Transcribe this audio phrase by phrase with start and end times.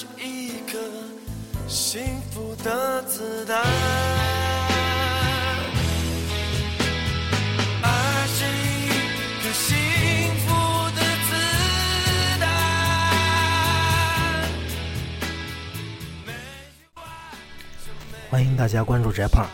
[0.00, 0.78] 是一颗
[1.68, 2.00] 幸
[2.30, 3.62] 福的子弹，
[8.26, 8.88] 是一
[9.42, 9.76] 颗幸
[10.38, 10.54] 福
[10.96, 11.36] 的子
[12.40, 12.48] 弹。
[18.30, 19.46] 欢迎大家关注翟胖。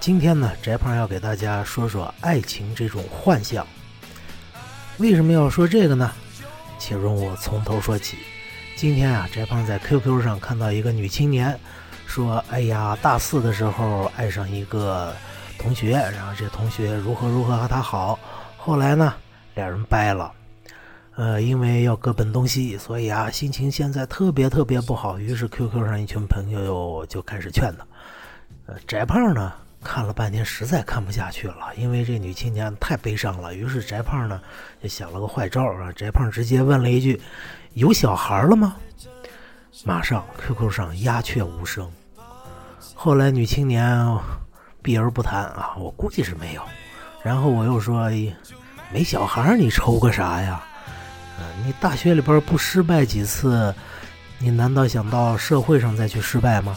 [0.00, 3.64] 今天呢，翟胖要给大家说说爱情这种幻象。
[4.98, 6.10] 为什么要说这个呢？
[6.76, 8.16] 且容我从头说起。
[8.76, 11.58] 今天啊，翟胖在 QQ 上看到一个女青年
[12.06, 15.14] 说：“哎呀，大四的时候爱上一个
[15.56, 18.18] 同学，然后这同学如何如何和她好，
[18.58, 19.14] 后来呢，
[19.54, 20.30] 俩人掰了。
[21.14, 25.18] 呃，因为要各奔东西，所以啊，心情现在特别特别不好。
[25.18, 27.86] 于是 QQ 上一群朋友就开始劝她。
[28.66, 29.54] 呃，翟胖呢
[29.86, 33.54] 看了半天，实在看不下去了，因为这女青年太悲伤了。
[33.54, 34.40] 于是翟胖呢
[34.82, 37.20] 就想了个坏招啊，翟胖直接问了一句
[37.74, 38.74] ：“有小孩了吗？”
[39.84, 41.88] 马上 QQ 上鸦雀无声。
[42.94, 44.18] 后来女青年
[44.82, 46.62] 避而不谈啊，我估计是没有。
[47.22, 48.10] 然后我又说
[48.92, 50.62] ：“没小孩你愁个啥呀？
[51.38, 53.74] 嗯、你大学里边不失败几次，
[54.38, 56.76] 你难道想到社会上再去失败吗？”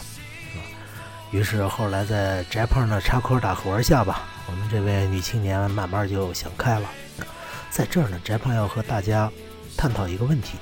[1.30, 6.90] 于是后来在翟胖的插科打诨下吧，我们这位女青年慢慢就想开了。
[7.70, 9.30] 在这儿呢，翟胖要和大家
[9.76, 10.58] 探讨一个问题。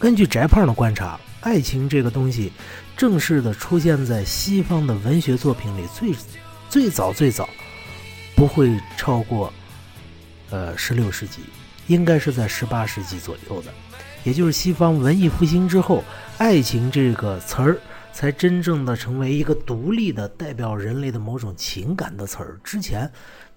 [0.00, 2.52] 根据翟胖的观察，爱情这个东西
[2.96, 6.12] 正式的出现在西方的文学作品里，最
[6.68, 7.48] 最早最早
[8.34, 9.52] 不会超过
[10.50, 11.42] 呃十六世纪，
[11.86, 13.72] 应该是在十八世纪左右的，
[14.24, 16.02] 也就是西方文艺复兴之后，
[16.38, 17.78] 爱情这个词儿。
[18.18, 22.58] 才真正的成为一个独立的代表人类的某种情感的词儿。
[22.64, 23.08] 之前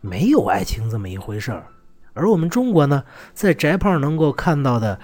[0.02, 1.66] 没有爱情这么一回事儿，
[2.14, 3.04] 而我们中国呢，
[3.34, 5.00] 在翟胖能够看到的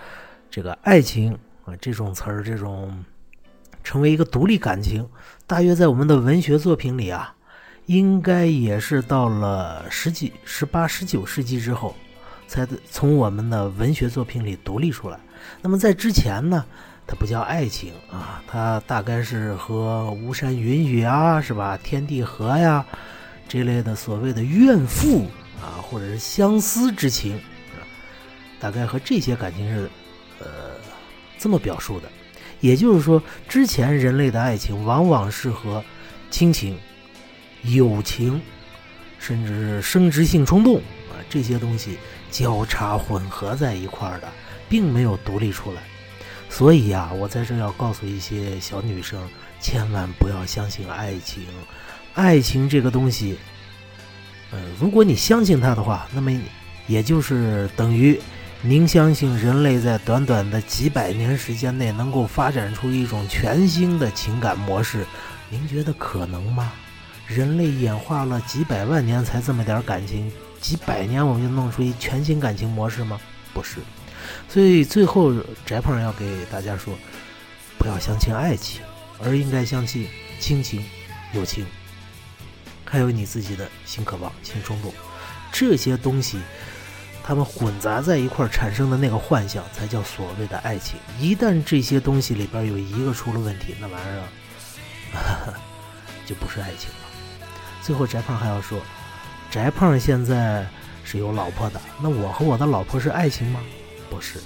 [0.47, 1.33] 这个爱情
[1.65, 3.03] 啊这种词儿，这种
[3.83, 5.09] 成为一个独立感情，
[5.47, 7.33] 大约在我们的文学作品里啊，
[7.87, 11.95] 应该也是到了十几、十八、十九世纪之后，
[12.45, 15.19] 才从我们的文学作品里独立出来。
[15.63, 16.63] 那么在之前呢？
[17.07, 21.79] 它不叫爱情啊，它大概是和巫山云雨啊，是吧？
[21.81, 22.85] 天地合呀，
[23.47, 25.25] 这类的所谓的怨妇
[25.61, 27.33] 啊，或者是相思之情，
[27.77, 27.79] 啊
[28.59, 29.89] 大概和这些感情是
[30.39, 30.47] 呃
[31.39, 32.09] 这么表述的。
[32.59, 35.81] 也就是说，之前人类的爱情往往是和
[36.29, 36.77] 亲情、
[37.61, 38.41] 友情，
[39.17, 40.77] 甚至是生殖性冲动
[41.09, 41.97] 啊这些东西
[42.31, 44.27] 交叉混合在一块儿的，
[44.67, 45.81] 并没有独立出来。
[46.49, 49.19] 所以呀，我在这要告诉一些小女生，
[49.59, 51.43] 千万不要相信爱情。
[52.13, 53.37] 爱情这个东西，
[54.51, 56.31] 呃，如果你相信它的话，那么
[56.87, 58.19] 也就是等于
[58.61, 65.05] 您相信人类在短短的几百年时间内能够发展出一种全新的情感模式。
[65.49, 66.71] 您觉得可能吗？
[67.27, 73.19] 人类演化了几百万年才这么点感情，几百年我们就弄出一全新感情模式吗？
[73.53, 73.79] 不是。
[74.49, 75.33] 所以最后，
[75.65, 76.93] 翟胖要给大家说，
[77.77, 78.81] 不要相信爱情，
[79.23, 80.07] 而应该相信
[80.39, 80.83] 亲情、
[81.33, 81.65] 友情，
[82.85, 84.93] 还有你自己的性渴望、性冲动，
[85.51, 86.39] 这些东西，
[87.23, 90.97] 它们混杂在一块儿产生的那个幻象，才叫所谓的爱情。
[91.19, 95.53] 一旦这些东西里边有一个出了问题，那玩意儿
[96.25, 96.95] 就不是爱情了。
[97.81, 98.79] 最后，翟胖还要说，
[99.49, 100.67] 翟胖现在
[101.03, 103.61] 是有老婆的，那我和我的老婆是爱情吗？
[104.09, 104.39] 不是，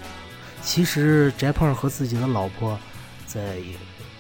[0.62, 2.78] 其实翟胖和自己的老婆
[3.26, 3.58] 在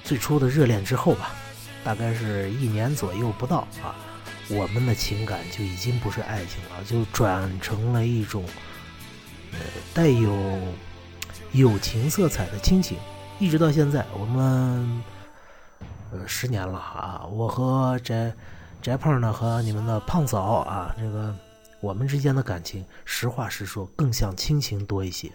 [0.03, 1.31] 最初的热恋之后吧，
[1.84, 3.96] 大概是一年左右不到啊，
[4.50, 8.44] 我们的情感就已经不是爱情了，就转成了一种
[9.52, 9.59] 呃
[9.94, 10.59] 带有
[11.52, 12.97] 友情色彩的亲情。
[13.40, 15.03] 一直到现在，我们
[16.12, 18.34] 呃十年了啊，我和翟
[18.81, 21.35] 翟胖呢和你们的胖嫂啊这个。
[21.81, 25.31] 我们之间的感情，实话实说，更像亲情多一些，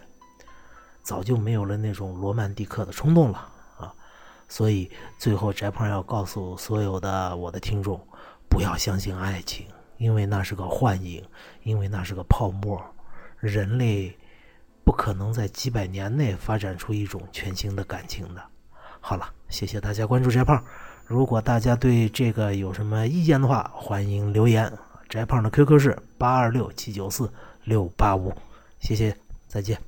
[1.03, 3.39] 早就没有了那种罗曼蒂克的冲动了
[3.79, 3.93] 啊！
[4.49, 4.89] 所以
[5.19, 8.01] 最后，翟胖要告诉所有的我的听众，
[8.49, 9.67] 不要相信爱情，
[9.99, 11.21] 因为那是个幻影，
[11.65, 12.81] 因为那是个泡沫，
[13.41, 14.17] 人类
[14.85, 18.43] 不可能在几百年内发展出一种全新的感情的。
[19.01, 20.63] 好了，谢谢大家关注翟胖，
[21.07, 24.73] 如果大家对这个有什么意见的话，欢迎留言。
[25.09, 27.31] 翟胖的 QQ 是八二六七九四
[27.65, 28.33] 六八五，
[28.81, 29.17] 谢谢，
[29.49, 29.79] 再见。